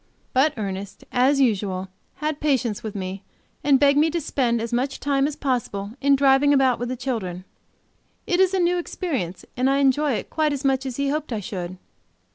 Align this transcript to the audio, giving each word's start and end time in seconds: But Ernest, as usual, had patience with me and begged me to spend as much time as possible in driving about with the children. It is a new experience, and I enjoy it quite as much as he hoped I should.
But 0.33 0.55
Ernest, 0.57 1.03
as 1.11 1.39
usual, 1.39 1.87
had 2.15 2.39
patience 2.39 2.81
with 2.81 2.95
me 2.95 3.23
and 3.63 3.79
begged 3.79 3.99
me 3.99 4.09
to 4.09 4.19
spend 4.19 4.59
as 4.59 4.73
much 4.73 4.99
time 4.99 5.27
as 5.27 5.35
possible 5.35 5.91
in 6.01 6.15
driving 6.15 6.55
about 6.55 6.79
with 6.79 6.89
the 6.89 6.95
children. 6.95 7.45
It 8.25 8.39
is 8.39 8.55
a 8.55 8.59
new 8.59 8.79
experience, 8.79 9.45
and 9.55 9.69
I 9.69 9.77
enjoy 9.77 10.13
it 10.13 10.31
quite 10.31 10.53
as 10.53 10.65
much 10.65 10.87
as 10.87 10.97
he 10.97 11.09
hoped 11.09 11.31
I 11.31 11.39
should. 11.39 11.77